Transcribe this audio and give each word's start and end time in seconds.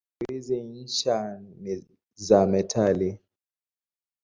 Siku 0.19 0.31
hizi 0.31 0.61
ncha 0.63 1.39
ni 1.61 1.83
za 2.15 2.45
metali. 2.47 3.19